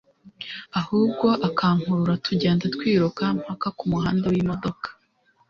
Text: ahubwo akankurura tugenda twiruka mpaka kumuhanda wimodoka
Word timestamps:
ahubwo 0.79 1.27
akankurura 1.47 2.13
tugenda 2.25 2.63
twiruka 2.75 3.23
mpaka 3.39 3.67
kumuhanda 3.77 4.25
wimodoka 4.33 4.87